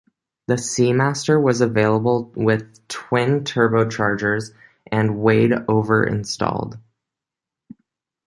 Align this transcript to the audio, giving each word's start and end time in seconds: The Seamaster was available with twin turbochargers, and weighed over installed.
The 0.47 0.55
Seamaster 0.55 1.39
was 1.39 1.61
available 1.61 2.33
with 2.35 2.87
twin 2.87 3.41
turbochargers, 3.43 4.51
and 4.91 5.19
weighed 5.19 5.53
over 5.69 6.03
installed. 6.03 6.79